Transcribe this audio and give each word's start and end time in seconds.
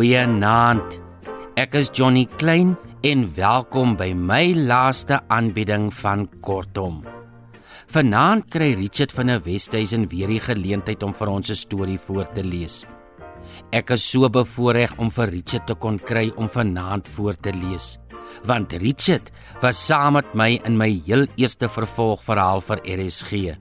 Goeienaand. 0.00 0.94
Ek 1.60 1.74
is 1.76 1.90
Johnny 1.92 2.22
Klein 2.40 2.70
en 3.04 3.26
welkom 3.36 3.98
by 4.00 4.14
my 4.16 4.54
laaste 4.56 5.18
aanbieding 5.28 5.90
van 5.92 6.22
Kortom. 6.40 7.02
Vanaand 7.92 8.46
kry 8.48 8.70
Richard 8.78 9.12
van 9.12 9.28
der 9.28 9.42
Westhuizen 9.44 10.06
weer 10.08 10.32
die 10.32 10.40
geleentheid 10.40 11.04
om 11.04 11.12
vir 11.12 11.28
ons 11.28 11.50
'n 11.50 11.54
storie 11.54 11.98
voor 11.98 12.24
te 12.32 12.40
lees. 12.40 12.86
Ek 13.72 13.90
is 13.90 14.10
so 14.10 14.30
bevoorreg 14.30 14.96
om 14.96 15.10
vir 15.10 15.28
Richard 15.28 15.66
te 15.66 15.74
kon 15.74 15.98
kry 15.98 16.32
om 16.36 16.48
vanaand 16.48 17.06
voor 17.08 17.34
te 17.34 17.52
lees, 17.52 17.98
want 18.46 18.72
Richard 18.72 19.30
was 19.60 19.86
saam 19.86 20.14
met 20.14 20.34
my 20.34 20.60
in 20.64 20.78
my 20.78 21.02
heel 21.04 21.26
eerste 21.36 21.68
vervolgverhaal 21.68 22.60
vir 22.60 22.80
RSG. 22.84 23.54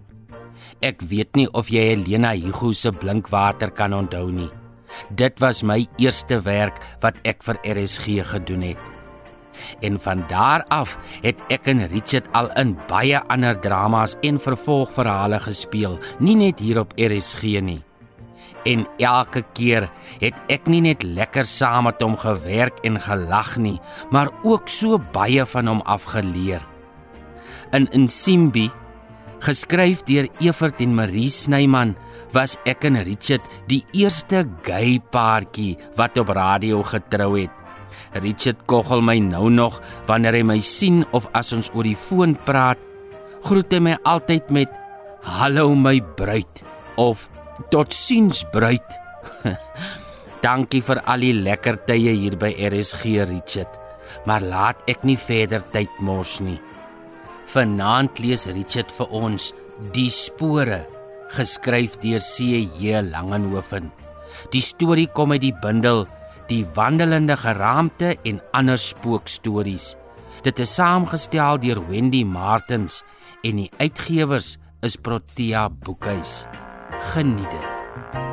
Ek 0.79 1.01
weet 1.01 1.35
nie 1.35 1.51
of 1.51 1.67
jy 1.67 1.83
Helena 1.95 2.31
Hugo 2.31 2.71
se 2.71 2.91
Blinkwater 2.91 3.71
kan 3.71 3.93
onthou 3.93 4.31
nie. 4.31 4.58
Dit 5.09 5.39
was 5.39 5.63
my 5.63 5.87
eerste 5.97 6.41
werk 6.45 6.79
wat 7.03 7.19
ek 7.27 7.43
vir 7.45 7.59
RSG 7.63 8.23
gedoen 8.31 8.61
het. 8.71 8.81
En 9.83 9.99
van 9.99 10.23
daar 10.29 10.63
af 10.71 10.97
het 11.21 11.39
ek 11.51 11.67
en 11.71 11.83
Richard 11.91 12.29
al 12.31 12.51
in 12.59 12.77
baie 12.87 13.19
ander 13.27 13.59
dramas 13.59 14.15
en 14.21 14.39
vervolgverhale 14.39 15.39
gespeel, 15.43 15.99
nie 16.19 16.35
net 16.39 16.63
hier 16.63 16.79
op 16.79 16.95
RSG 16.95 17.59
nie. 17.63 17.81
En 18.67 18.85
elke 18.99 19.43
keer 19.55 19.87
het 20.19 20.35
ek 20.51 20.67
nie 20.67 20.81
net 20.83 21.03
lekker 21.03 21.47
saam 21.47 21.87
met 21.87 22.01
hom 22.03 22.17
gewerk 22.19 22.81
en 22.87 22.99
gelag 23.01 23.55
nie, 23.57 23.77
maar 24.11 24.31
ook 24.43 24.67
so 24.67 24.99
baie 25.13 25.45
van 25.45 25.71
hom 25.71 25.81
afgeleer. 25.87 26.63
In 27.71 27.87
Insimbi, 27.95 28.69
geskryf 29.43 30.03
deur 30.07 30.27
Evert 30.43 30.81
en 30.83 30.95
Marie 30.97 31.29
Snyman, 31.31 31.95
was 32.33 32.57
ek 32.69 32.85
en 32.89 32.99
Richard 33.05 33.45
die 33.69 33.81
eerste 33.97 34.43
gay 34.65 34.99
paartjie 35.11 35.77
wat 35.97 36.17
op 36.21 36.33
radio 36.35 36.83
getrou 36.85 37.33
het. 37.39 37.53
Richard 38.21 38.65
koggel 38.69 39.03
my 39.05 39.17
nou 39.21 39.49
nog 39.53 39.79
wanneer 40.09 40.39
hy 40.39 40.43
my 40.45 40.59
sien 40.65 41.03
of 41.13 41.29
as 41.37 41.53
ons 41.53 41.69
oor 41.73 41.85
die 41.85 41.97
foon 41.97 42.35
praat, 42.45 42.81
groet 43.45 43.73
hy 43.73 43.79
my 43.79 43.97
altyd 44.03 44.49
met 44.53 44.71
"Hallo 45.23 45.75
my 45.75 45.99
bruid" 46.17 46.63
of 46.97 47.29
"Totsiens 47.69 48.45
bruid". 48.51 48.85
Dankie 50.45 50.81
vir 50.81 51.01
al 51.05 51.19
die 51.19 51.33
lekker 51.35 51.85
tye 51.85 52.15
hier 52.15 52.37
by 52.39 52.53
RSG 52.55 53.27
Richard. 53.27 53.69
Maar 54.25 54.41
laat 54.41 54.83
ek 54.87 55.03
nie 55.03 55.17
verder 55.17 55.61
tyd 55.71 55.91
mors 56.01 56.39
nie. 56.39 56.59
Vanaand 57.49 58.19
lees 58.21 58.45
Richard 58.53 58.91
vir 58.93 59.09
ons 59.15 59.49
Die 59.95 60.09
spore 60.13 60.83
geskryf 61.33 61.95
deur 62.01 62.21
C.J. 62.21 63.01
Langenhoven. 63.09 63.89
Die 64.53 64.61
storie 64.61 65.07
kom 65.09 65.33
uit 65.33 65.43
die 65.47 65.55
bundel 65.63 66.05
Die 66.49 66.63
wandelende 66.77 67.37
geraamte 67.37 68.15
en 68.25 68.41
ander 68.57 68.77
spookstories. 68.81 69.95
Dit 70.45 70.61
is 70.61 70.77
saamgestel 70.77 71.61
deur 71.61 71.83
Wendy 71.89 72.23
Martins 72.25 73.03
en 73.43 73.61
die 73.63 73.69
uitgewers 73.81 74.57
is 74.85 74.97
Protea 74.97 75.69
Boekhuis. 75.69 76.43
Geniet 77.13 77.49
dit. 77.49 78.28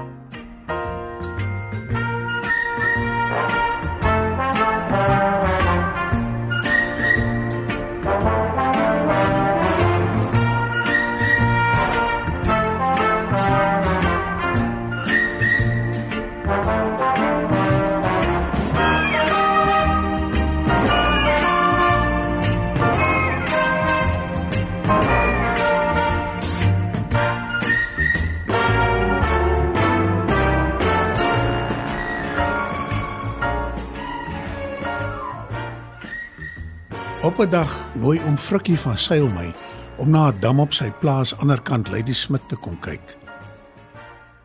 Op 37.37 37.47
'n 37.47 37.51
dag 37.51 37.95
nooi 37.95 38.21
oom 38.25 38.39
Frikkie 38.39 38.79
van 38.79 38.99
Sail 38.99 39.29
my 39.29 39.53
om 39.97 40.11
na 40.11 40.29
'n 40.29 40.41
dam 40.41 40.61
op 40.61 40.73
sy 40.73 40.91
plaas 41.01 41.39
aanderkant 41.39 41.89
Lady 41.89 42.13
Smit 42.13 42.49
te 42.49 42.57
kom 42.57 42.81
kyk. 42.81 43.17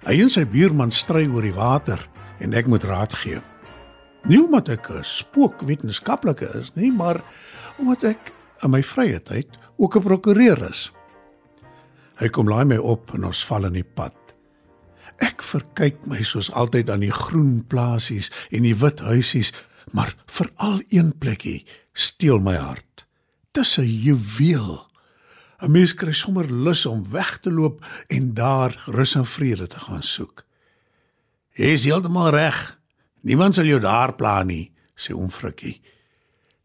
Hy 0.03 0.21
en 0.21 0.29
sy 0.29 0.45
buurman 0.45 0.91
stry 0.91 1.27
oor 1.27 1.41
die 1.41 1.53
water 1.53 2.09
en 2.39 2.53
ek 2.53 2.67
moet 2.67 2.83
raad 2.83 3.13
gee. 3.13 3.39
Nie 4.23 4.43
omdat 4.43 4.69
ek 4.69 4.89
'n 4.89 5.03
spookwetenskaplike 5.03 6.59
is 6.59 6.71
nie, 6.73 6.91
maar 6.91 7.21
omdat 7.77 8.03
ek 8.03 8.33
in 8.63 8.69
my 8.69 8.83
vrye 8.83 9.23
tyd 9.23 9.47
ook 9.77 9.95
'n 9.95 10.03
prokureur 10.03 10.69
is. 10.69 10.91
Hy 12.15 12.27
kom 12.27 12.49
laai 12.49 12.65
my 12.65 12.77
op 12.77 13.13
en 13.13 13.23
ons 13.23 13.45
val 13.45 13.65
in 13.65 13.73
die 13.73 13.89
pad. 13.93 14.15
Ek 15.17 15.41
verkyk 15.41 16.05
my 16.05 16.23
soos 16.23 16.51
altyd 16.51 16.89
aan 16.89 16.99
die 16.99 17.11
groen 17.11 17.63
plasies 17.67 18.31
en 18.51 18.63
die 18.63 18.75
wit 18.75 18.99
huisies, 18.99 19.53
maar 19.91 20.15
veral 20.25 20.81
een 20.89 21.17
plekkie 21.17 21.65
steel 21.93 22.39
my 22.39 22.55
hart. 22.55 23.05
Dis 23.51 23.77
'n 23.77 23.85
juweel. 23.85 24.87
'n 25.59 25.71
Mens 25.71 25.93
kry 25.93 26.11
sommer 26.11 26.49
lus 26.51 26.85
om 26.85 27.03
weg 27.11 27.39
te 27.39 27.51
loop 27.51 27.85
en 28.07 28.33
daar 28.33 28.83
rus 28.85 29.15
en 29.15 29.25
vrede 29.25 29.67
te 29.67 29.79
gaan 29.79 30.03
soek. 30.03 30.45
Jy 31.53 31.65
is 31.65 31.83
heeltemal 31.83 32.29
reg. 32.29 32.79
Niemand 33.21 33.55
sal 33.55 33.65
jou 33.65 33.79
daar 33.79 34.15
pla 34.15 34.43
nie, 34.43 34.71
sê 34.95 35.13
oom 35.13 35.29
Frikkie. 35.29 35.81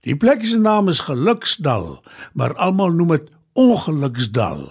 Die 0.00 0.16
plek 0.16 0.44
se 0.44 0.58
naam 0.58 0.88
is 0.88 1.00
Geluksdal, 1.00 2.04
maar 2.32 2.54
almal 2.54 2.94
noem 2.94 3.08
dit 3.08 3.30
Ongeluksdal. 3.52 4.68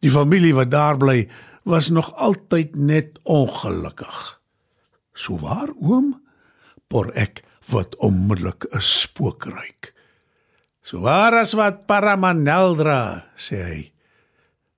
Die 0.00 0.10
familie 0.10 0.54
wat 0.54 0.70
daar 0.70 0.96
bly, 0.96 1.28
was 1.64 1.88
nog 1.88 2.14
altyd 2.14 2.76
net 2.76 3.18
ongelukkig. 3.22 4.40
So 5.12 5.36
waar, 5.38 5.68
oom? 5.80 6.14
Por 6.88 7.10
ek 7.12 7.42
wat 7.70 7.96
onmiddellik 7.96 8.64
'n 8.70 8.80
spook 8.80 9.44
ruik. 9.44 9.94
So 10.82 11.00
waar 11.00 11.34
as 11.40 11.52
wat 11.52 11.86
Paramaneldra, 11.86 13.30
sê 13.36 13.56
hy. 13.62 13.92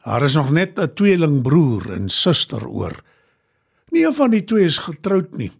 Haar 0.02 0.22
is 0.22 0.34
nog 0.34 0.50
net 0.50 0.78
'n 0.78 0.94
tweelingbroer 0.94 1.92
en 1.92 2.08
suster 2.08 2.66
oor. 2.66 3.02
Nie 3.90 4.06
een 4.06 4.14
van 4.14 4.30
die 4.30 4.44
twee 4.44 4.64
is 4.64 4.78
getroud 4.78 5.36
nie. 5.36 5.52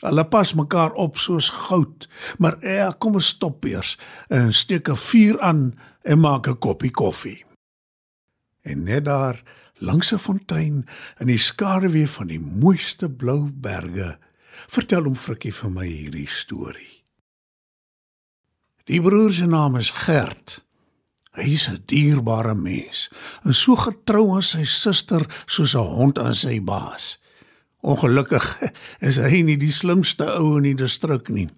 Hulle 0.00 0.24
pas 0.24 0.54
mekaar 0.54 0.92
op 0.92 1.18
soos 1.18 1.48
goud, 1.50 2.08
maar 2.38 2.58
eh, 2.58 2.92
kom 2.98 3.14
ons 3.14 3.26
stop 3.26 3.64
eers 3.64 3.98
en 4.28 4.52
steek 4.52 4.88
'n 4.88 4.96
vuur 4.96 5.40
aan 5.40 5.78
en 6.02 6.20
maak 6.20 6.48
'n 6.48 6.58
koppie 6.58 6.90
koffie. 6.90 7.44
En 8.62 8.82
net 8.84 9.04
daar 9.04 9.42
langs 9.78 10.12
'n 10.12 10.18
fontein 10.18 10.86
in 11.18 11.26
die 11.26 11.38
skaduwee 11.38 12.08
van 12.08 12.26
die 12.26 12.40
mooiste 12.40 13.10
blou 13.10 13.50
berge 13.52 14.18
Vertel 14.66 15.06
hom 15.06 15.14
Frikkie 15.14 15.52
vir 15.52 15.70
my 15.70 15.86
hierdie 15.86 16.28
storie. 16.28 16.98
Die 18.88 19.00
broer 19.04 19.32
se 19.32 19.46
naam 19.46 19.76
is 19.76 19.90
Gert. 19.90 20.62
Hy 21.36 21.52
is 21.54 21.68
'n 21.68 21.82
dierbare 21.86 22.54
mens, 22.54 23.08
en 23.44 23.54
so 23.54 23.76
getrou 23.76 24.34
aan 24.34 24.42
sy 24.42 24.64
suster 24.64 25.22
soos 25.46 25.74
'n 25.74 25.84
hond 25.84 26.18
aan 26.18 26.34
sy 26.34 26.60
baas. 26.60 27.18
Ongelukkig 27.82 28.46
is 29.08 29.16
hy 29.16 29.42
nie 29.42 29.56
die 29.56 29.72
slimste 29.72 30.26
ou 30.38 30.56
in 30.56 30.62
die 30.62 30.74
distrik 30.74 31.28
nie. 31.28 31.48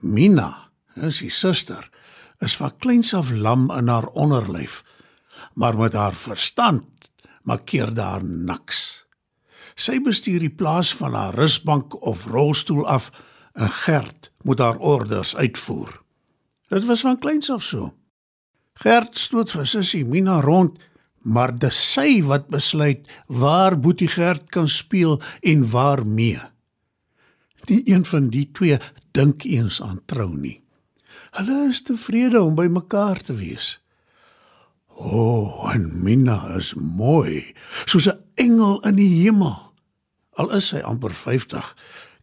Mina, 0.00 0.72
sy 0.96 1.28
suster, 1.28 1.90
is 2.40 2.56
van 2.56 2.72
kleins 2.78 3.14
af 3.14 3.30
lam 3.30 3.70
in 3.70 3.88
haar 3.88 4.08
onderlyf, 4.16 4.82
maar 5.54 5.76
met 5.76 5.92
haar 5.92 6.14
verstand 6.14 6.84
maak 7.44 7.66
keer 7.66 7.94
daar 7.94 8.24
niks. 8.24 9.06
Sy 9.80 9.96
bestuur 10.04 10.42
die 10.44 10.52
plaas 10.52 10.90
van 10.98 11.14
haar 11.16 11.38
rusbank 11.38 11.94
of 12.04 12.26
rolstoel 12.28 12.84
af 12.84 13.08
en 13.56 13.70
Gert 13.80 14.28
moet 14.44 14.60
haar 14.60 14.76
orders 14.76 15.32
uitvoer. 15.36 16.02
Dit 16.68 16.84
was 16.84 17.00
van 17.00 17.18
kleins 17.18 17.50
af 17.50 17.62
so. 17.64 17.94
Gert 18.76 19.18
stoot 19.18 19.50
vir 19.50 19.66
sussie 19.66 20.04
Mina 20.04 20.40
rond, 20.44 20.76
maar 21.24 21.52
dis 21.56 21.78
sy 21.94 22.20
wat 22.28 22.48
besluit 22.52 23.08
waar 23.26 23.78
Boetie 23.80 24.08
Gert 24.08 24.50
kan 24.52 24.68
speel 24.68 25.16
en 25.40 25.64
waar 25.70 26.04
mee. 26.06 26.40
Nie 27.68 27.82
een 27.88 28.04
van 28.04 28.28
die 28.28 28.50
twee 28.52 28.78
dink 29.16 29.44
eens 29.44 29.80
aan 29.82 30.00
trou 30.06 30.28
nie. 30.36 30.60
Hulle 31.36 31.70
is 31.70 31.82
tevrede 31.82 32.42
om 32.42 32.54
by 32.54 32.68
mekaar 32.68 33.20
te 33.20 33.36
wees. 33.36 33.78
O, 35.00 35.08
oh, 35.08 35.72
en 35.72 35.88
Mina 36.04 36.56
is 36.56 36.74
mooi, 36.74 37.54
soos 37.84 38.08
'n 38.08 38.20
engel 38.34 38.80
in 38.84 38.96
die 38.96 39.24
hemel. 39.24 39.69
Al 40.40 40.54
is 40.56 40.70
sy 40.72 40.80
amper 40.88 41.12
50, 41.12 41.74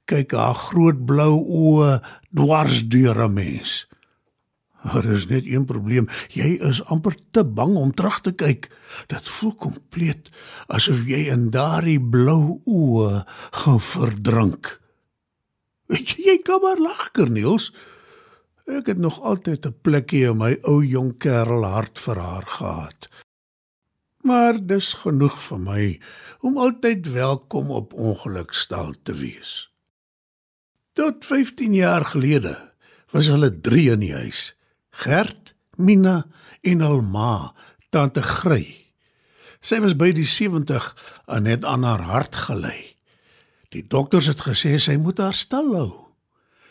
kyk 0.09 0.33
haar 0.33 0.57
groot 0.57 1.03
blou 1.05 1.35
oë 1.37 1.99
dwars 2.33 2.81
deur 2.89 3.19
'n 3.27 3.33
mens. 3.33 3.85
Maar 4.83 5.05
er 5.05 5.13
is 5.13 5.27
net 5.27 5.45
een 5.45 5.65
probleem, 5.65 6.07
jy 6.29 6.57
is 6.69 6.83
amper 6.85 7.15
te 7.31 7.43
bang 7.43 7.75
om 7.75 7.91
terug 7.93 8.19
te 8.21 8.31
kyk. 8.31 8.69
Dit 9.07 9.29
voel 9.29 9.53
kompleet 9.55 10.29
asof 10.67 11.03
jy 11.05 11.27
in 11.33 11.49
daardie 11.51 11.99
blou 11.99 12.61
oë 12.65 13.25
gaan 13.51 13.79
verdrink. 13.79 14.79
Jy 16.27 16.39
kan 16.43 16.61
maar 16.61 16.79
lag, 16.79 17.11
Corneels. 17.11 17.71
Ek 18.67 18.87
het 18.87 18.97
nog 18.97 19.21
altyd 19.21 19.65
'n 19.65 19.75
plekkie 19.81 20.25
in 20.29 20.37
my 20.37 20.57
ou 20.63 20.83
jong 20.83 21.17
kerel 21.17 21.63
hart 21.63 21.99
vir 21.99 22.17
haar 22.19 22.45
gehad. 22.45 23.07
Maar 24.27 24.57
dis 24.59 24.91
genoeg 25.05 25.37
vir 25.39 25.59
my 25.61 25.83
om 26.43 26.57
altyd 26.59 27.05
welkom 27.13 27.69
op 27.71 27.93
ongelukstal 27.93 28.93
te 29.07 29.13
wees. 29.15 29.69
Tot 30.97 31.25
15 31.25 31.73
jaar 31.73 32.05
gelede 32.05 32.57
was 33.13 33.29
hulle 33.31 33.51
3 33.61 33.91
in 33.95 34.03
die 34.03 34.13
huis. 34.13 34.51
Gert, 34.89 35.53
Mina 35.77 36.25
en 36.61 36.81
Alma, 36.81 37.53
tante 37.89 38.21
Grey. 38.21 38.91
Sy 39.63 39.79
was 39.83 39.95
by 39.95 40.11
die 40.17 40.27
70 40.27 40.89
en 41.31 41.47
het 41.47 41.65
aan 41.65 41.87
haar 41.87 42.03
hart 42.09 42.35
gelei. 42.49 42.97
Die 43.71 43.85
dokters 43.87 44.27
het 44.27 44.43
gesê 44.43 44.75
sy 44.81 44.97
moet 44.99 45.21
haar 45.23 45.37
stil 45.37 45.71
hou. 45.75 45.91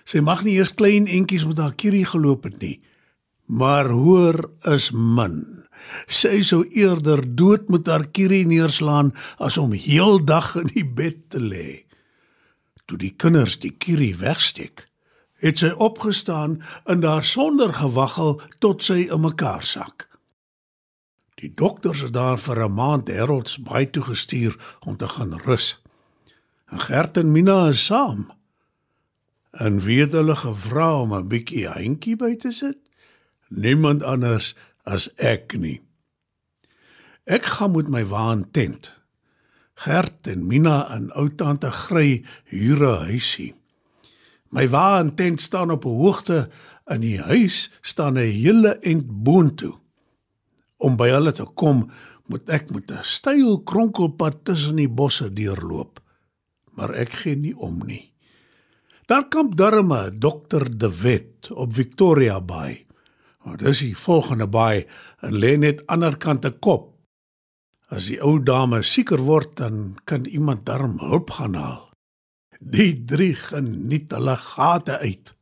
Sy 0.05 0.21
mag 0.21 0.45
nie 0.45 0.59
eers 0.59 0.75
klein 0.77 1.09
entjies 1.09 1.47
met 1.49 1.63
haar 1.63 1.75
kierie 1.75 2.05
geloop 2.07 2.51
het 2.51 2.61
nie. 2.61 2.83
Maar 3.47 3.89
hoor 3.95 4.45
is 4.69 4.91
min. 4.93 5.66
Sy 6.07 6.43
sou 6.43 6.65
eerder 6.75 7.23
dood 7.37 7.69
met 7.69 7.87
haar 7.87 8.07
kierie 8.09 8.47
neerslaan 8.47 9.13
as 9.39 9.57
om 9.57 9.73
heeldag 9.73 10.55
in 10.63 10.71
die 10.75 10.85
bed 10.87 11.31
te 11.31 11.41
lê. 11.41 11.85
Toe 12.87 12.99
die 12.99 13.15
kinders 13.19 13.59
die 13.63 13.75
kierie 13.75 14.15
wegsteek, 14.17 14.87
het 15.43 15.59
sy 15.59 15.73
opgestaan 15.77 16.61
en 16.85 17.01
daar 17.01 17.25
sonder 17.25 17.75
gewaggel 17.75 18.41
tot 18.59 18.83
sy 18.83 19.07
in 19.11 19.21
mekaar 19.21 19.67
sak. 19.67 20.09
Die 21.37 21.53
dokters 21.55 22.01
het 22.07 22.15
daar 22.17 22.39
vir 22.39 22.65
'n 22.65 22.73
maand 22.73 23.09
Harolds 23.09 23.59
baie 23.59 23.91
toe 23.91 24.03
gestuur 24.03 24.57
om 24.81 24.97
te 24.97 25.09
gaan 25.09 25.41
rus. 25.45 25.83
En 26.71 26.81
Gert 26.81 27.17
en 27.17 27.33
Mina 27.33 27.69
is 27.69 27.85
saam 27.85 28.33
en 29.57 29.81
wie 29.81 30.01
het 30.01 30.13
hulle 30.13 30.37
gevra 30.37 31.01
om 31.01 31.15
'n 31.15 31.29
bietjie 31.29 31.69
handjie 31.69 32.17
by 32.17 32.35
te 32.37 32.53
sit? 32.53 32.79
Niemand 33.49 34.03
anders 34.03 34.55
as 34.87 35.09
ek 35.19 35.57
nie. 35.59 35.81
Ek 37.27 37.45
gaan 37.57 37.75
met 37.75 37.91
my 37.91 38.05
waan 38.07 38.47
tent. 38.55 38.93
Gert 39.83 40.31
en 40.31 40.47
Mina 40.47 40.87
en 40.95 41.11
ou 41.19 41.29
tante 41.29 41.71
Grey 41.71 42.25
huur 42.55 42.81
'n 42.87 43.07
huisie. 43.11 43.55
My 44.51 44.69
waan 44.69 45.15
tent 45.15 45.41
staan 45.41 45.71
op 45.71 45.85
'n 45.85 45.99
hoogte 45.99 46.49
en 46.87 47.01
die 47.01 47.21
huis 47.21 47.71
staan 47.83 48.17
'n 48.19 48.31
hele 48.43 48.79
ent 48.79 49.07
boontoe. 49.25 49.75
Om 50.77 50.97
by 50.97 51.09
hulle 51.09 51.33
te 51.33 51.45
kom, 51.45 51.91
moet 52.27 52.49
ek 52.49 52.71
met 52.71 52.91
'n 52.91 53.03
styl 53.03 53.63
kronkelpad 53.63 54.45
tussen 54.45 54.77
die 54.77 54.89
bosse 54.89 55.33
deurloop. 55.33 56.01
Maar 56.75 56.95
ek 56.95 57.11
gee 57.11 57.37
nie 57.37 57.57
om 57.57 57.83
nie. 57.87 58.13
Daar 59.07 59.29
kamp 59.29 59.57
darme 59.57 60.19
dokter 60.19 60.79
De 60.79 61.01
Wet 61.03 61.51
op 61.51 61.75
Victoria 61.75 62.41
Bay. 62.41 62.86
Maar 63.47 63.61
dis 63.63 63.85
die 63.85 63.95
volgende 63.95 64.49
baai 64.51 64.87
en 65.23 65.37
lê 65.39 65.55
net 65.63 65.85
aanderkant 65.87 66.45
'n 66.47 66.59
kop. 66.59 66.93
As 67.89 68.11
die 68.11 68.19
ou 68.21 68.43
dame 68.43 68.83
sieker 68.83 69.23
word, 69.23 69.57
dan 69.57 69.97
kan 70.05 70.25
iemand 70.25 70.67
darm 70.67 70.99
hulp 70.99 71.31
gaan 71.31 71.55
haal. 71.55 71.91
Die 72.61 73.05
drie 73.05 73.35
geniet 73.35 74.11
hulle 74.11 74.37
gate 74.37 74.99
uit. 74.99 75.35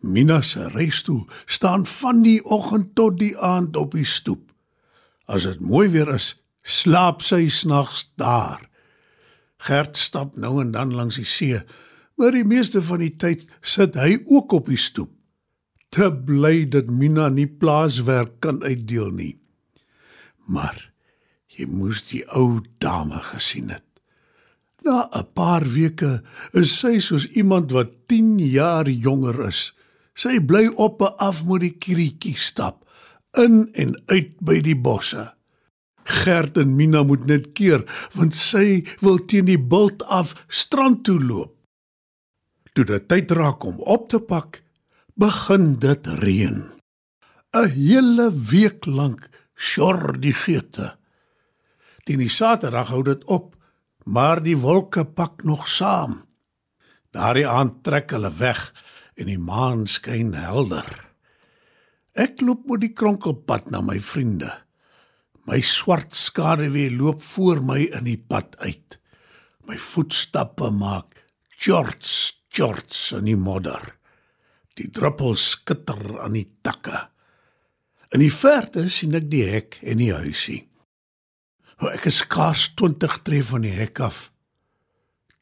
Mina 0.00 0.42
se 0.42 0.68
reistoel 0.68 1.26
staan 1.46 1.86
van 1.86 2.22
die 2.22 2.44
oggend 2.44 2.94
tot 2.94 3.18
die 3.18 3.38
aand 3.38 3.76
op 3.76 3.92
die 3.92 4.06
stoep. 4.06 4.52
As 5.26 5.42
dit 5.42 5.60
mooi 5.60 5.88
weer 5.88 6.14
is, 6.14 6.42
slaap 6.62 7.22
sy 7.22 7.48
snags 7.48 8.12
daar. 8.16 8.68
Gert 9.56 9.96
stap 9.96 10.36
nou 10.36 10.60
en 10.60 10.70
dan 10.70 10.94
langs 10.94 11.16
die 11.16 11.24
see 11.24 11.64
maar 12.22 12.30
die 12.30 12.44
meeste 12.46 12.82
van 12.82 13.00
die 13.02 13.14
tyd 13.18 13.46
sit 13.60 13.96
hy 13.98 14.20
ook 14.30 14.52
op 14.52 14.68
die 14.70 14.78
stoep. 14.78 15.10
Te 15.92 16.08
bly 16.08 16.64
dat 16.72 16.88
Mina 16.88 17.28
nie 17.28 17.46
plaaswerk 17.46 18.38
kan 18.40 18.62
uitdeel 18.64 19.10
nie. 19.12 19.34
Maar 20.48 20.78
jy 21.52 21.66
moes 21.68 22.00
die 22.08 22.22
ou 22.32 22.62
dame 22.80 23.20
gesien 23.28 23.68
het. 23.68 23.84
Na 24.84 25.08
'n 25.12 25.28
paar 25.34 25.64
weke 25.68 26.22
is 26.52 26.72
sy 26.80 26.98
soos 26.98 27.26
iemand 27.36 27.70
wat 27.72 27.92
10 28.08 28.38
jaar 28.38 28.88
jonger 28.88 29.48
is. 29.48 29.72
Sy 30.14 30.40
bly 30.40 30.66
op 30.76 31.02
en 31.02 31.16
af 31.18 31.44
met 31.46 31.60
die 31.60 31.76
krietjie 31.78 32.36
stap 32.36 32.84
in 33.36 33.68
en 33.74 33.96
uit 34.06 34.40
by 34.40 34.60
die 34.60 34.76
bosse. 34.76 35.34
Gert 36.04 36.56
en 36.56 36.76
Mina 36.76 37.02
moet 37.02 37.26
net 37.26 37.52
keer 37.52 37.84
want 38.16 38.34
sy 38.34 38.84
wil 39.00 39.18
teen 39.26 39.44
die 39.44 39.60
bult 39.60 40.02
af 40.02 40.34
strand 40.48 41.04
toe 41.04 41.20
loop. 41.20 41.54
Toe 42.72 42.84
dit 42.84 43.08
tyd 43.08 43.30
raak 43.30 43.64
om 43.64 43.78
op 43.80 44.08
te 44.08 44.18
pak, 44.18 44.61
begin 45.22 45.76
dit 45.78 46.06
reën. 46.18 46.58
'n 47.54 47.68
Hele 47.70 48.26
week 48.50 48.86
lank 48.86 49.28
sjor 49.54 50.18
die 50.18 50.34
geete. 50.34 50.96
Teen 52.02 52.18
die 52.18 52.32
Saterdag 52.38 52.90
hou 52.90 53.02
dit 53.06 53.22
op, 53.30 53.54
maar 54.04 54.42
die 54.42 54.56
wolke 54.58 55.04
pak 55.04 55.44
nog 55.46 55.68
saam. 55.68 56.24
Daardie 57.14 57.46
aand 57.46 57.84
trek 57.86 58.10
hulle 58.10 58.32
weg 58.40 58.72
en 59.14 59.30
die 59.30 59.38
maan 59.38 59.86
skyn 59.86 60.34
helder. 60.34 60.90
Ek 62.18 62.42
loop 62.42 62.66
oor 62.66 62.82
die 62.82 62.92
kronkelpad 62.92 63.70
na 63.70 63.78
my 63.80 64.00
vriende. 64.02 64.50
My 65.46 65.60
swart 65.60 66.18
skaduwee 66.18 66.90
loop 66.90 67.22
voor 67.22 67.62
my 67.62 67.80
in 67.94 68.10
die 68.10 68.18
pad 68.18 68.58
uit. 68.58 68.98
My 69.70 69.78
voetstappe 69.78 70.74
maak 70.74 71.26
tjorts 71.60 72.42
tjorts 72.50 73.12
in 73.12 73.30
die 73.30 73.38
modder. 73.38 74.01
Die 74.80 74.88
druppels 74.90 75.50
skitter 75.56 76.20
aan 76.22 76.36
die 76.38 76.48
takke. 76.64 77.08
In 78.12 78.20
die 78.20 78.32
verte 78.32 78.88
sien 78.92 79.16
ek 79.16 79.30
die 79.32 79.44
hek 79.48 79.78
en 79.82 80.00
die 80.00 80.12
huisie. 80.12 80.62
Hoe 81.80 81.92
ek 81.92 82.06
is 82.10 82.20
skaars 82.22 82.68
20 82.78 83.18
tree 83.26 83.44
van 83.44 83.64
die 83.64 83.74
hek 83.74 84.00
af. 84.04 84.28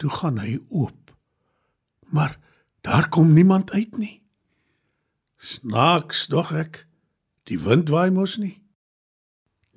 Toe 0.01 0.11
gaan 0.11 0.39
hy 0.41 0.57
oop. 0.71 1.13
Maar 2.11 2.39
daar 2.87 3.09
kom 3.13 3.35
niemand 3.35 3.71
uit 3.75 3.99
nie. 3.99 4.17
Snaaks 5.41 6.27
dog 6.33 6.53
ek. 6.57 6.85
Die 7.51 7.59
wind 7.59 7.91
waai 7.91 8.11
mos 8.15 8.37
nie. 8.39 8.61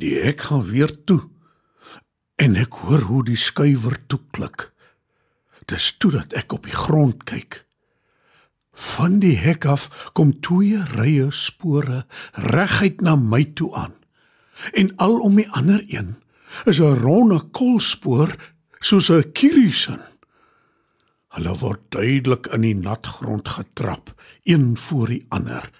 Die 0.01 0.15
hek 0.21 0.45
gaan 0.49 0.63
weer 0.67 0.91
toe. 1.05 1.21
En 2.41 2.57
ek 2.59 2.79
hoor 2.83 3.05
hoe 3.09 3.23
die 3.25 3.39
skuiwer 3.39 3.97
toe 4.07 4.19
klik. 4.35 4.69
Dis 5.69 5.93
toe 5.97 6.11
dat 6.17 6.33
ek 6.37 6.53
op 6.53 6.67
die 6.67 6.75
grond 6.75 7.23
kyk. 7.29 7.62
Van 8.73 9.19
die 9.19 9.37
hek 9.37 9.65
af 9.65 10.09
kom 10.13 10.33
twee 10.41 10.81
rye 10.97 11.29
spore 11.31 12.05
reguit 12.33 13.01
na 13.01 13.15
my 13.15 13.43
toe 13.53 13.69
aan. 13.75 13.93
En 14.73 14.95
al 14.95 15.19
om 15.19 15.35
die 15.37 15.49
ander 15.51 15.83
een 15.87 16.15
is 16.65 16.79
'n 16.79 16.97
ronde 17.01 17.39
kolspoor 17.51 18.35
soos 18.79 19.09
'n 19.09 19.31
kirisin. 19.31 20.01
Hulle 21.33 21.53
word 21.57 21.81
duidelik 21.89 22.47
in 22.53 22.61
die 22.61 22.75
nat 22.75 23.05
grond 23.05 23.47
getrap, 23.47 24.13
een 24.43 24.77
voor 24.77 25.07
die 25.07 25.25
ander. 25.29 25.71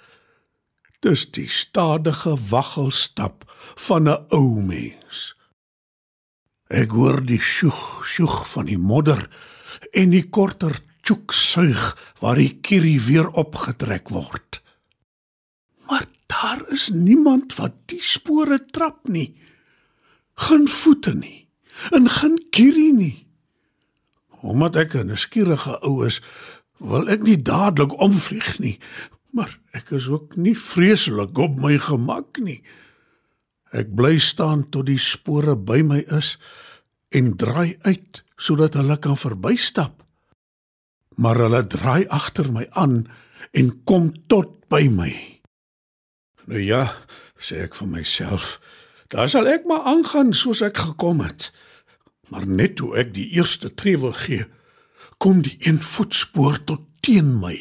Dis 1.00 1.32
die 1.32 1.50
stadige 1.50 2.38
waggelstap 2.50 3.44
van 3.76 4.10
'n 4.10 4.26
ou 4.30 4.62
mens. 4.62 5.36
Ek 6.68 6.90
hoor 6.92 7.22
die 7.26 7.42
sjoeg, 7.42 8.02
sjoeg 8.06 8.50
van 8.50 8.66
die 8.66 8.78
modder 8.78 9.30
en 9.92 10.10
die 10.10 10.30
korter 10.30 10.80
tjoek 11.04 11.34
suig 11.36 11.84
waar 12.24 12.40
die 12.40 12.54
kierie 12.64 13.00
weer 13.04 13.28
opgetrek 13.40 14.10
word. 14.14 14.62
Maar 15.90 16.08
daar 16.32 16.64
is 16.72 16.90
niemand 16.94 17.56
wat 17.60 17.76
die 17.92 18.02
spore 18.02 18.60
trap 18.72 19.08
nie. 19.08 19.34
Geen 20.48 20.68
voete 20.68 21.14
nie 21.14 21.44
en 21.92 22.10
geen 22.10 22.38
kierie 22.54 22.94
nie. 22.94 23.28
Omdat 24.44 24.76
ek 24.76 24.96
'n 24.96 25.18
skierige 25.18 25.80
ou 25.82 26.06
is, 26.06 26.22
wil 26.78 27.10
ek 27.10 27.24
nie 27.24 27.42
dadelik 27.42 28.00
omvlieg 28.00 28.60
nie, 28.60 28.80
maar 29.32 29.60
ek 29.72 29.92
is 29.92 30.08
ook 30.08 30.36
nie 30.36 30.58
vreeslik 30.58 31.38
op 31.38 31.60
my 31.60 31.78
gemak 31.78 32.38
nie. 32.38 32.64
Ek 33.72 33.96
bly 33.96 34.20
staan 34.20 34.70
tot 34.70 34.86
die 34.86 35.00
spore 35.00 35.56
by 35.56 35.82
my 35.82 36.04
is 36.14 36.38
en 37.10 37.36
draai 37.38 37.78
uit 37.82 38.24
sodat 38.38 38.74
hulle 38.74 38.98
kan 38.98 39.18
verbystap. 39.18 40.04
Maar 41.16 41.46
hulle 41.46 41.62
draai 41.68 42.08
agter 42.08 42.52
my 42.52 42.68
aan 42.72 43.04
en 43.52 43.84
kom 43.84 44.12
tot 44.28 44.64
by 44.72 44.88
my. 44.90 45.12
Nou 46.50 46.60
ja, 46.60 46.88
sê 47.38 47.64
ek 47.68 47.78
vir 47.78 47.90
myself, 47.92 48.58
daar 49.14 49.30
sal 49.32 49.48
ek 49.48 49.68
maar 49.70 49.86
aangaan 49.88 50.34
soos 50.36 50.64
ek 50.66 50.82
gekom 50.90 51.22
het. 51.24 51.52
Maar 52.34 52.48
net 52.48 52.80
toe 52.80 52.96
ek 52.98 53.14
die 53.16 53.30
eerste 53.38 53.70
tree 53.70 54.00
wil 54.00 54.16
gee, 54.18 54.48
kom 55.22 55.44
die 55.46 55.56
een 55.64 55.80
voetspoor 55.84 56.58
tot 56.66 56.88
teen 57.06 57.38
my. 57.40 57.56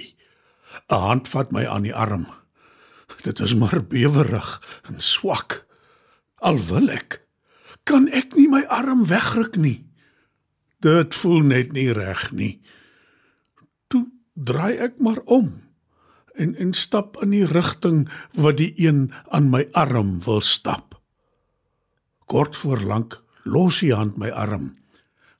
'n 0.89 1.03
Hand 1.07 1.29
vat 1.29 1.53
my 1.53 1.67
aan 1.67 1.85
die 1.85 1.95
arm. 1.95 2.27
Dit 3.23 3.39
is 3.39 3.55
maar 3.55 3.85
bewerig 3.87 4.81
en 4.89 5.01
swak. 5.01 5.67
Al 6.41 6.59
wil 6.59 6.91
ek, 6.91 7.21
kan 7.85 8.09
ek 8.09 8.35
nie 8.35 8.49
my 8.49 8.65
arm 8.67 9.07
wegruk 9.07 9.57
nie. 9.57 9.85
Dit 10.81 11.15
voel 11.15 11.43
net 11.47 11.73
nie 11.73 11.93
reg 11.93 12.33
nie. 12.33 12.62
Draai 14.33 14.79
ek 14.81 14.97
maar 14.99 15.21
om 15.29 15.51
en 16.33 16.55
en 16.57 16.73
stap 16.73 17.19
in 17.21 17.35
die 17.35 17.45
rigting 17.45 18.07
wat 18.33 18.57
die 18.57 18.73
een 18.81 19.11
aan 19.29 19.51
my 19.53 19.67
arm 19.77 20.21
wil 20.25 20.41
stap. 20.41 20.97
Kort 22.25 22.57
voor 22.57 22.81
lank 22.81 23.19
los 23.45 23.83
hy 23.83 23.91
hand 23.93 24.17
my 24.17 24.31
arm, 24.31 24.79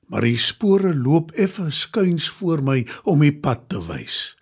maar 0.05 0.21
die 0.21 0.37
spore 0.37 0.93
loop 0.93 1.33
effe 1.33 1.71
skuins 1.73 2.29
voor 2.29 2.61
my 2.61 2.83
om 3.09 3.25
die 3.25 3.33
pad 3.33 3.65
te 3.73 3.81
wys. 3.81 4.35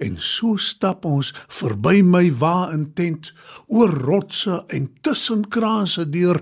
En 0.00 0.16
so 0.16 0.56
stap 0.56 1.04
ons 1.04 1.34
verby 1.52 2.00
my 2.02 2.30
wa 2.40 2.72
in 2.72 2.88
tent 2.96 3.34
oor 3.68 3.92
rotse 3.92 4.62
en 4.72 4.88
tussen 5.04 5.44
kraanse 5.52 6.08
deur 6.08 6.40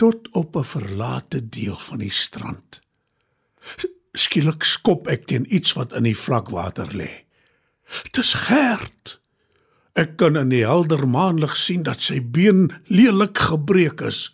tot 0.00 0.28
op 0.32 0.56
'n 0.56 0.64
verlate 0.64 1.48
deel 1.48 1.76
van 1.78 1.98
die 1.98 2.10
strand. 2.10 2.80
Skielik 4.12 4.64
skop 4.68 5.08
ek 5.08 5.26
teen 5.30 5.46
iets 5.48 5.72
wat 5.78 5.94
in 5.96 6.04
die 6.04 6.16
vlakwater 6.16 6.92
lê. 6.92 7.24
Dis 8.12 8.34
Gert. 8.46 9.18
Ek 9.96 10.16
kan 10.20 10.38
in 10.40 10.52
die 10.52 10.64
helder 10.64 11.04
maanlig 11.08 11.56
sien 11.60 11.84
dat 11.84 12.00
sy 12.00 12.18
been 12.20 12.70
lelik 12.88 13.40
gebreek 13.50 14.00
is. 14.08 14.30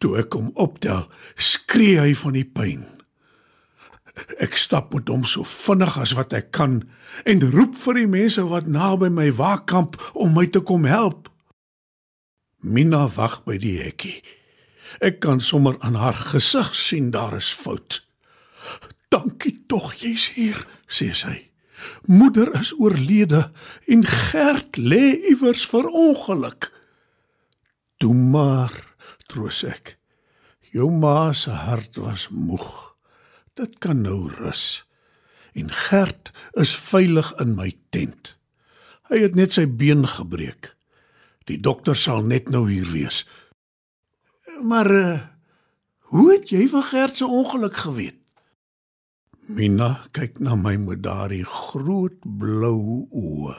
Toe 0.00 0.16
ek 0.22 0.32
hom 0.36 0.48
optel, 0.60 1.04
skree 1.36 1.98
hy 2.00 2.14
van 2.16 2.36
die 2.36 2.46
pyn. 2.48 2.86
Ek 4.40 4.56
stap 4.60 4.92
met 4.96 5.08
hom 5.12 5.24
so 5.28 5.44
vinnig 5.44 5.96
as 6.00 6.12
wat 6.16 6.32
ek 6.36 6.50
kan 6.56 6.80
en 7.28 7.44
roep 7.52 7.76
vir 7.80 8.00
die 8.00 8.10
mense 8.10 8.44
wat 8.48 8.68
naby 8.68 9.08
my 9.12 9.28
waakkamp 9.32 9.96
om 10.12 10.34
my 10.36 10.46
te 10.48 10.60
kom 10.64 10.88
help. 10.88 11.28
Mina 12.60 13.06
wag 13.08 13.40
by 13.46 13.56
die 13.60 13.78
hekkie. 13.80 14.20
Ek 15.00 15.20
kan 15.24 15.40
sommer 15.40 15.78
aan 15.80 15.96
haar 16.00 16.16
gesig 16.32 16.74
sien 16.76 17.12
daar 17.14 17.36
is 17.38 17.52
fout. 17.56 18.02
"Dankie 19.08 19.64
tog 19.66 19.94
jy's 19.94 20.28
hier," 20.34 20.66
sê 20.86 21.12
sy. 21.14 21.50
"Moeder 22.06 22.60
is 22.60 22.72
oorlede 22.78 23.50
en 23.86 24.04
Gert 24.04 24.76
lê 24.76 25.16
iewers 25.30 25.66
vir 25.66 25.88
ongeluk." 25.88 26.72
"Toe 27.96 28.14
maar," 28.14 28.94
troos 29.26 29.62
ek. 29.62 29.98
"Jou 30.60 30.90
ma 30.90 31.32
se 31.32 31.50
hart 31.50 31.96
was 31.96 32.28
moeg. 32.28 32.94
Dit 33.54 33.78
kan 33.78 34.00
nou 34.00 34.30
rus. 34.30 34.86
En 35.52 35.70
Gert 35.70 36.30
is 36.52 36.76
veilig 36.76 37.32
in 37.40 37.54
my 37.54 37.76
tent. 37.90 38.38
Hy 39.08 39.18
het 39.18 39.34
net 39.34 39.52
sy 39.52 39.66
been 39.66 40.06
gebreek. 40.06 40.76
Die 41.44 41.60
dokter 41.60 41.96
sal 41.96 42.22
net 42.22 42.48
nou 42.48 42.70
hier 42.70 42.90
wees." 42.92 43.26
Maar 44.62 44.90
uh, 44.90 45.20
hoe 45.98 46.32
het 46.32 46.48
jy 46.50 46.68
van 46.68 46.82
Gert 46.82 47.16
se 47.16 47.26
ongeluk 47.26 47.76
geweet? 47.76 48.19
Mina 49.50 50.04
kyk 50.14 50.38
na 50.38 50.54
my 50.54 50.76
met 50.78 51.00
daardie 51.02 51.42
groot 51.42 52.14
blou 52.22 53.06
oë. 53.10 53.56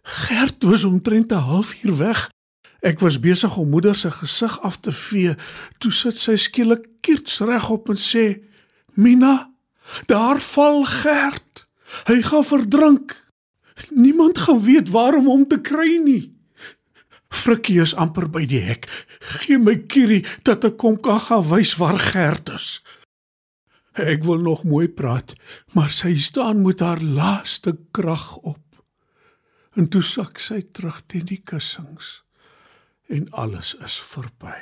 Gert 0.00 0.64
was 0.64 0.84
omtrent 0.88 1.32
'n 1.32 1.44
halfuur 1.44 1.96
weg. 1.96 2.30
Ek 2.80 3.00
was 3.00 3.20
besig 3.20 3.56
om 3.56 3.68
moeder 3.68 3.94
se 3.94 4.10
gesig 4.10 4.60
af 4.62 4.80
te 4.80 4.92
vee, 4.92 5.34
toe 5.78 5.92
sit 5.92 6.16
sy 6.16 6.36
skielik 6.36 6.86
kierts 7.00 7.40
regop 7.40 7.88
en 7.88 7.96
sê: 7.96 8.40
"Mina, 8.94 9.52
daar 10.06 10.40
val 10.40 10.84
Gert. 10.84 11.66
Hy 12.06 12.22
gaan 12.22 12.44
verdrink. 12.44 13.32
Niemand 13.90 14.38
gaan 14.38 14.60
weet 14.60 14.88
waarom 14.90 15.26
hom 15.26 15.48
te 15.48 15.60
kry 15.60 16.00
nie." 16.04 16.32
Frikkie 17.28 17.80
is 17.80 17.94
amper 17.94 18.30
by 18.30 18.46
die 18.46 18.60
hek. 18.60 18.88
Gee 19.20 19.58
my 19.58 19.76
kierie 19.76 20.24
dat 20.42 20.64
ek 20.64 20.76
kom 20.76 21.00
kan 21.00 21.20
gaan 21.20 21.48
wys 21.48 21.76
waar 21.76 21.98
Gert 21.98 22.48
is. 22.48 22.80
Ek 23.98 24.24
wil 24.24 24.38
nog 24.38 24.64
mooi 24.64 24.88
praat, 24.88 25.34
maar 25.74 25.90
sy 25.90 26.14
staan 26.22 26.62
met 26.62 26.80
haar 26.80 27.02
laaste 27.02 27.74
krag 27.90 28.36
op. 28.36 28.62
En 29.74 29.88
toe 29.88 30.02
sak 30.02 30.38
sy 30.38 30.62
terug 30.72 31.02
teen 31.06 31.26
die 31.26 31.42
kussings 31.42 32.20
en 33.10 33.26
alles 33.34 33.74
is 33.82 33.96
verby. 34.12 34.58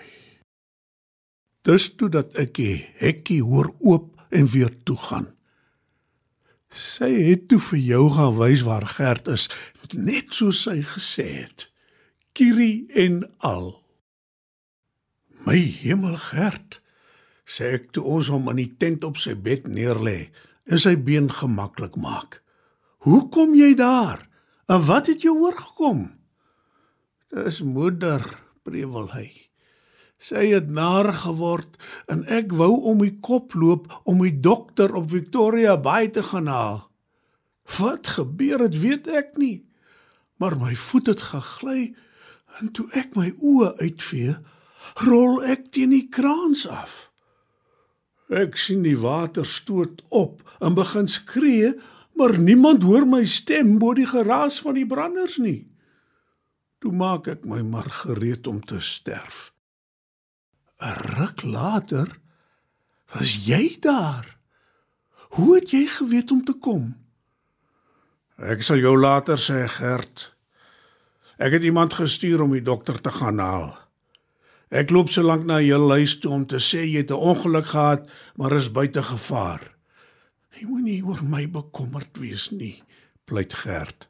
Dis 1.68 1.90
toe 2.00 2.08
dat 2.08 2.32
ek 2.40 2.54
die 2.56 2.86
hekkie 2.96 3.42
hoor 3.44 3.74
oop 3.84 4.14
en 4.32 4.48
weer 4.48 4.72
toe 4.88 4.96
gaan. 4.96 5.26
Sy 6.72 7.10
het 7.28 7.48
toe 7.48 7.60
vir 7.70 7.80
jou 7.80 8.04
gaan 8.16 8.36
wys 8.36 8.64
waar 8.64 8.86
Gert 8.88 9.28
is, 9.28 9.48
net 9.92 10.32
soos 10.36 10.64
sy 10.64 10.80
gesê 10.84 11.28
het 11.42 11.68
kierie 12.38 12.86
en 12.94 13.24
al. 13.42 13.72
My 15.42 15.58
hemel 15.58 16.14
Gert, 16.28 16.78
sê 17.48 17.72
ek 17.78 17.90
toe 17.96 18.04
ons 18.04 18.28
hom 18.32 18.50
in 18.52 18.60
die 18.60 18.72
tent 18.80 19.06
op 19.08 19.16
sy 19.20 19.32
bed 19.34 19.68
neerlê 19.72 20.28
en 20.68 20.80
sy 20.80 20.94
been 21.00 21.30
gemaklik 21.32 21.96
maak. 21.96 22.42
Hoe 23.08 23.24
kom 23.32 23.54
jy 23.56 23.72
daar? 23.78 24.26
En 24.68 24.84
wat 24.84 25.08
het 25.08 25.24
jou 25.24 25.32
oorgekom? 25.46 26.10
Dis 27.32 27.62
moeder, 27.64 28.24
prewel 28.68 29.08
hy. 29.14 29.28
Sy 30.20 30.50
het 30.50 30.68
naar 30.74 31.12
geword 31.14 31.78
en 32.12 32.26
ek 32.28 32.52
wou 32.58 32.72
om 32.90 33.00
die 33.04 33.14
kop 33.24 33.54
loop 33.56 33.88
om 34.04 34.20
die 34.24 34.34
dokter 34.44 34.92
op 34.98 35.08
Victoria 35.14 35.78
Bay 35.80 36.10
te 36.12 36.26
gaan 36.26 36.50
haal. 36.52 36.82
Wat 37.78 38.12
gebeur 38.18 38.66
het, 38.66 38.76
weet 38.82 39.08
ek 39.08 39.38
nie. 39.40 39.64
Maar 40.36 40.58
my 40.58 40.74
voet 40.76 41.14
het 41.14 41.22
gegly 41.32 41.94
En 42.58 42.72
toe 42.74 42.88
ek 42.98 43.14
my 43.14 43.30
oë 43.38 43.74
uitvee, 43.78 44.34
rol 45.04 45.42
ek 45.46 45.68
teen 45.74 45.92
die 45.94 46.06
kraans 46.10 46.66
af. 46.66 47.07
Ek 48.28 48.58
sien 48.60 48.82
die 48.84 48.98
water 48.98 49.46
stoot 49.46 50.02
op 50.12 50.42
en 50.60 50.76
begin 50.76 51.08
skree, 51.08 51.72
maar 52.18 52.36
niemand 52.38 52.82
hoor 52.82 53.06
my 53.06 53.24
stem 53.26 53.78
bo 53.78 53.94
die 53.94 54.08
geraas 54.08 54.58
van 54.60 54.76
die 54.76 54.86
branders 54.86 55.38
nie. 55.40 55.68
Toe 56.78 56.92
maak 56.92 57.28
ek 57.30 57.46
my 57.48 57.62
maar 57.64 57.88
gereed 58.04 58.46
om 58.46 58.60
te 58.60 58.80
sterf. 58.80 59.52
'n 60.78 60.94
Ruk 61.18 61.42
later 61.42 62.20
was 63.14 63.46
jy 63.46 63.78
daar. 63.80 64.36
Hoe 65.34 65.54
het 65.56 65.70
jy 65.70 65.86
geweet 65.86 66.30
om 66.30 66.44
te 66.44 66.54
kom? 66.54 66.94
Ek 68.38 68.62
sal 68.62 68.78
jou 68.78 68.94
later 68.98 69.36
sê, 69.36 69.66
Gert. 69.66 70.34
Ek 71.38 71.52
het 71.52 71.62
iemand 71.62 71.94
gestuur 71.94 72.42
om 72.42 72.52
die 72.52 72.62
dokter 72.62 73.00
te 73.00 73.10
gaan 73.10 73.38
haal. 73.38 73.87
Ek 74.68 74.90
loop 74.92 75.08
so 75.08 75.24
lank 75.24 75.46
na 75.48 75.62
jou 75.64 75.80
huis 75.94 76.18
toe 76.20 76.32
om 76.34 76.44
te 76.46 76.60
sê 76.60 76.84
jy 76.84 77.00
het 77.00 77.10
'n 77.10 77.24
ongeluk 77.30 77.66
gehad, 77.66 78.08
maar 78.36 78.52
is 78.52 78.72
buite 78.72 79.02
gevaar. 79.02 79.74
Jy 80.58 80.66
moenie 80.66 81.04
oor 81.04 81.22
my 81.22 81.46
bekommerd 81.46 82.18
wees 82.18 82.50
nie, 82.50 82.82
pleit 83.24 83.54
Gert. 83.54 84.08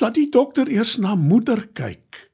Laat 0.00 0.14
die 0.14 0.30
dokter 0.30 0.68
eers 0.68 0.96
na 0.96 1.14
moeder 1.14 1.68
kyk. 1.72 2.30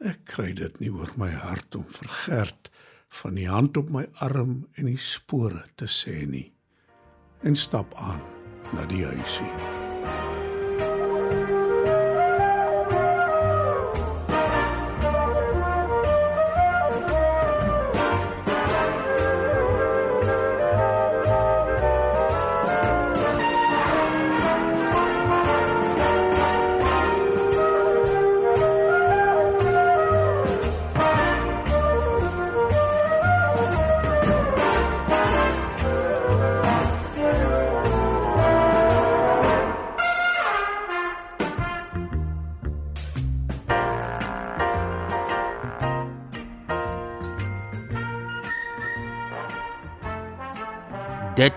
Ek 0.00 0.24
kry 0.24 0.52
dit 0.52 0.80
nie 0.80 0.90
oor 0.90 1.12
my 1.16 1.30
hart 1.30 1.74
om 1.74 1.84
vir 1.84 2.08
Gert 2.08 2.70
van 3.22 3.34
die 3.34 3.48
hand 3.48 3.76
op 3.76 3.90
my 3.90 4.06
arm 4.24 4.66
en 4.74 4.86
die 4.86 4.98
spore 4.98 5.64
te 5.76 5.86
sê 5.86 6.26
nie. 6.26 6.52
En 7.42 7.56
stap 7.56 7.94
aan 7.94 8.22
na 8.72 8.86
die 8.86 9.04
huisie. 9.04 9.81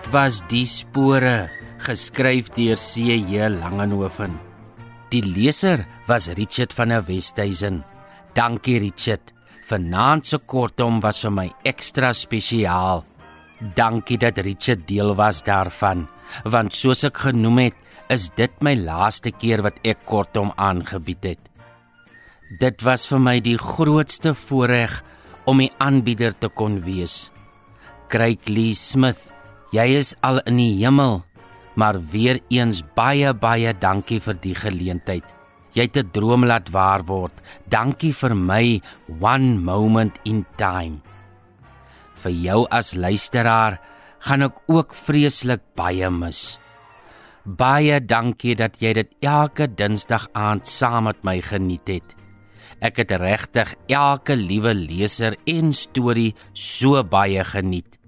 Dit 0.06 0.14
was 0.14 0.36
die 0.46 0.62
spore 0.70 1.48
geskryf 1.82 2.52
deur 2.54 2.78
C.J. 2.78 3.48
Langenhoven. 3.56 4.36
Die 5.10 5.18
leser 5.26 5.82
was 6.06 6.28
Richard 6.38 6.70
van 6.78 6.94
der 6.94 7.02
Westhuizen. 7.08 7.80
Dankie 8.38 8.76
Richard. 8.84 9.34
Vanaand 9.66 10.30
se 10.30 10.38
kortom 10.38 11.02
was 11.02 11.18
vir 11.24 11.34
my 11.34 11.48
ekstra 11.66 12.12
spesiaal. 12.14 13.02
Dankie 13.74 14.20
dat 14.22 14.38
Richard 14.46 14.86
deel 14.86 15.10
was 15.18 15.42
daarvan, 15.42 16.06
want 16.44 16.78
soos 16.78 17.02
ek 17.10 17.24
genoem 17.26 17.64
het, 17.64 17.84
is 18.06 18.30
dit 18.38 18.62
my 18.62 18.78
laaste 18.78 19.34
keer 19.34 19.66
wat 19.66 19.82
ek 19.82 20.06
kortom 20.06 20.54
aangebied 20.54 21.32
het. 21.34 21.54
Dit 22.62 22.86
was 22.86 23.10
vir 23.10 23.26
my 23.26 23.40
die 23.42 23.58
grootste 23.58 24.38
voorreg 24.38 25.02
om 25.50 25.60
'n 25.60 25.74
aanbieder 25.82 26.30
te 26.30 26.46
kon 26.48 26.84
wees. 26.86 27.32
Craig 28.06 28.46
Lee 28.46 28.74
Smith 28.74 29.34
Jy 29.74 29.86
is 29.98 30.12
al 30.22 30.38
in 30.46 30.60
die 30.60 30.74
hemel, 30.78 31.24
maar 31.74 31.98
weer 32.12 32.38
eens 32.54 32.84
baie 32.94 33.32
baie 33.34 33.72
dankie 33.74 34.20
vir 34.22 34.38
die 34.38 34.54
geleentheid. 34.54 35.26
Jy 35.74 35.82
het 35.82 35.96
'n 35.98 36.10
droom 36.12 36.44
laat 36.44 36.70
waar 36.70 37.02
word. 37.04 37.34
Dankie 37.68 38.12
vir 38.12 38.34
my 38.34 38.80
one 39.20 39.58
moment 39.58 40.18
in 40.24 40.46
time. 40.56 41.02
Vir 42.14 42.32
jou 42.32 42.66
as 42.70 42.94
luisteraar 42.94 43.80
gaan 44.20 44.42
ek 44.42 44.56
ook 44.66 44.94
vreeslik 44.94 45.60
baie 45.74 46.10
mis. 46.10 46.58
Baie 47.44 48.00
dankie 48.00 48.54
dat 48.54 48.80
jy 48.80 48.92
dit 48.92 49.10
elke 49.20 49.68
Dinsdag 49.68 50.28
aand 50.32 50.66
saam 50.66 51.04
met 51.04 51.24
my 51.24 51.40
geniet 51.40 51.88
het. 51.88 52.14
Ek 52.80 52.96
het 52.96 53.10
regtig 53.10 53.74
elke 53.88 54.36
liewe 54.36 54.74
leser 54.74 55.36
en 55.46 55.72
storie 55.72 56.34
so 56.52 57.02
baie 57.04 57.44
geniet. 57.44 57.98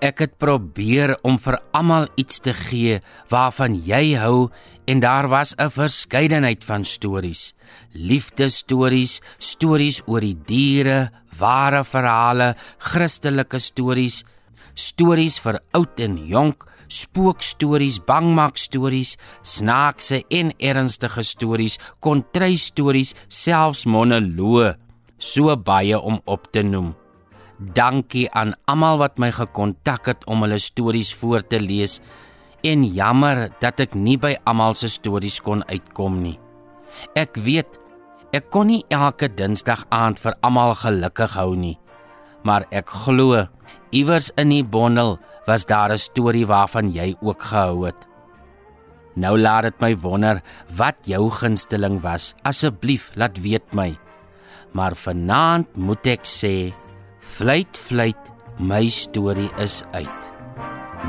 Ek 0.00 0.22
het 0.24 0.38
probeer 0.40 1.12
om 1.28 1.36
vir 1.36 1.58
almal 1.76 2.06
iets 2.16 2.40
te 2.40 2.54
gee 2.56 3.02
waarvan 3.28 3.74
jy 3.84 4.16
hou 4.16 4.48
en 4.88 5.00
daar 5.04 5.28
was 5.28 5.52
'n 5.60 5.68
verskeidenheid 5.68 6.64
van 6.64 6.84
stories. 6.84 7.52
Liefdesstories, 7.92 9.20
stories 9.38 10.00
oor 10.06 10.20
die 10.20 10.38
diere, 10.46 11.10
ware 11.38 11.84
verhale, 11.84 12.56
Christelike 12.78 13.58
stories, 13.58 14.24
stories 14.74 15.38
vir 15.38 15.60
oud 15.72 16.00
en 16.00 16.16
jonk, 16.26 16.64
spookstories, 16.88 18.00
bangmakstories, 18.04 19.16
snaakse 19.42 20.24
en 20.28 20.52
ernstige 20.58 21.22
stories, 21.22 21.78
kontry 22.00 22.56
stories, 22.56 23.14
selfs 23.28 23.84
monoloë, 23.84 24.74
so 25.18 25.56
baie 25.56 26.00
om 26.00 26.20
op 26.24 26.52
te 26.52 26.62
noem. 26.62 26.99
Dankie 27.60 28.24
aan 28.32 28.54
almal 28.64 28.96
wat 29.02 29.18
my 29.20 29.28
gekontak 29.36 30.06
het 30.08 30.22
om 30.24 30.46
hulle 30.46 30.56
stories 30.56 31.12
voor 31.20 31.44
te 31.44 31.60
lees 31.60 31.98
en 32.64 32.86
jammer 32.88 33.50
dat 33.60 33.82
ek 33.84 33.96
nie 33.96 34.16
by 34.20 34.32
almal 34.48 34.72
se 34.80 34.88
stories 34.88 35.42
kon 35.44 35.60
uitkom 35.68 36.22
nie. 36.22 36.38
Ek 37.12 37.36
weet 37.36 37.76
ek 38.32 38.48
kon 38.48 38.70
nie 38.72 38.80
elke 38.88 39.28
Dinsdag 39.28 39.84
aand 39.92 40.20
vir 40.22 40.38
almal 40.40 40.72
gelukkig 40.78 41.36
hou 41.36 41.52
nie, 41.52 41.76
maar 42.48 42.64
ek 42.72 42.88
glo 43.04 43.44
iewers 43.92 44.30
in 44.40 44.54
die 44.54 44.64
bondel 44.64 45.18
was 45.46 45.66
daar 45.68 45.92
'n 45.92 45.98
storie 45.98 46.46
waarvan 46.46 46.92
jy 46.94 47.16
ook 47.20 47.42
gehou 47.42 47.84
het. 47.86 48.06
Nou 49.16 49.36
laat 49.36 49.62
dit 49.62 49.80
my 49.80 49.96
wonder 49.96 50.40
wat 50.76 50.96
jou 51.04 51.30
gunsteling 51.30 52.00
was. 52.00 52.34
Asseblief 52.42 53.10
laat 53.14 53.40
weet 53.42 53.74
my. 53.74 53.98
Maar 54.72 54.94
vanaand 54.94 55.76
moet 55.76 56.06
ek 56.06 56.24
sê, 56.24 56.72
fluit 57.30 57.78
fluit, 57.78 58.30
my 58.58 58.88
storie 58.88 59.50
is 59.58 59.82
uit. 59.92 60.30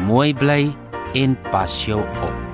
Mooi 0.07 0.33
bly 0.33 0.69
en 1.17 1.35
pas 1.51 1.81
jou 1.85 1.99
op. 1.99 2.50